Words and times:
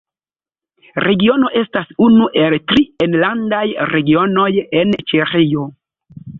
Regiono 1.05 1.51
estas 1.59 1.91
unu 2.07 2.31
el 2.45 2.57
tri 2.73 2.85
enlandaj 3.09 3.63
Regionoj 3.95 4.51
en 4.83 4.99
Ĉeĥio. 5.13 5.71